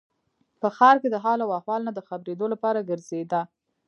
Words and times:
په 0.61 0.67
ښار 0.77 0.95
کې 1.01 1.09
د 1.11 1.15
حال 1.23 1.39
و 1.43 1.55
احوال 1.59 1.81
نه 1.87 1.91
د 1.93 1.99
خبرېدو 2.09 2.45
لپاره 2.53 2.85
ګرځېده. 2.89 3.41